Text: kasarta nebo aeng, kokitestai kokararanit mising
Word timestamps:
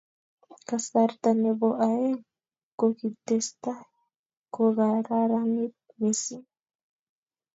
kasarta 0.67 1.29
nebo 1.43 1.67
aeng, 1.85 2.17
kokitestai 2.79 3.85
kokararanit 4.55 5.75
mising 5.99 6.45